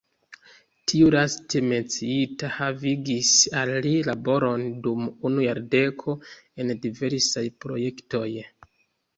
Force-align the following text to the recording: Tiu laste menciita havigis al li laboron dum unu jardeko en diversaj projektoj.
Tiu 0.91 1.09
laste 1.15 1.59
menciita 1.71 2.49
havigis 2.55 3.33
al 3.61 3.73
li 3.87 3.93
laboron 4.09 4.65
dum 4.87 5.05
unu 5.31 5.47
jardeko 5.49 6.17
en 6.65 6.75
diversaj 6.87 7.47
projektoj. 7.67 8.27